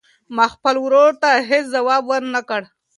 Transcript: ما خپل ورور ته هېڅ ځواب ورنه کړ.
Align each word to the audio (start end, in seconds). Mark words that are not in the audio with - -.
ما 0.35 0.45
خپل 0.53 0.75
ورور 0.85 1.11
ته 1.21 1.29
هېڅ 1.49 1.65
ځواب 1.75 2.03
ورنه 2.11 2.41
کړ. 2.49 2.61